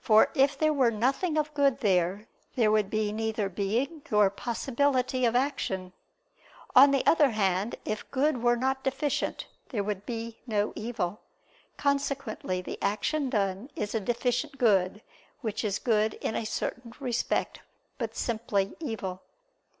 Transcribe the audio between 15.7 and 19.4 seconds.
good in a certain respect, but simply evil.